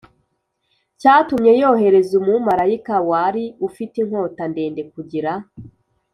cyatumye 0.99 1.51
yohereza 1.61 2.11
umumarayika 2.21 2.93
wari 3.09 3.43
ufite 3.67 3.95
inkota 4.03 4.43
ndende 4.51 4.81
kugira 4.91 5.31